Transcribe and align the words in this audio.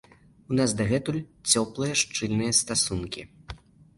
У 0.53 0.55
нас 0.59 0.71
дагэтуль 0.79 1.19
цёплыя, 1.51 1.93
шчыльныя 2.03 2.57
стасункі. 2.61 3.21